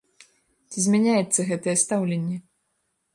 [0.69, 2.37] Ці змяняецца гэтае стаўленне?